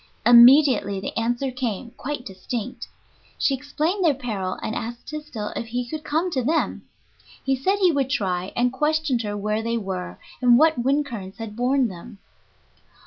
[0.25, 2.87] Immediately the answer came, quite distinct.
[3.37, 6.87] She explained their peril, and asked Tysdell if he could come to them.
[7.43, 11.37] He said he would try, and questioned her where they were and what wind currents
[11.37, 12.17] had borne them.